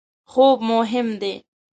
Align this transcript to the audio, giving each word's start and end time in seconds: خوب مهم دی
خوب 0.31 0.57
مهم 0.69 1.07
دی 1.21 1.33